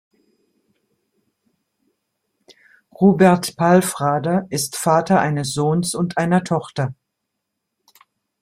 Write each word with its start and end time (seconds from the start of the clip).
Robert 2.99 3.55
Palfrader 3.55 4.47
ist 4.49 4.75
Vater 4.75 5.19
eines 5.19 5.53
Sohns 5.53 5.93
und 5.93 6.17
einer 6.17 6.43
Tochter. 6.43 6.95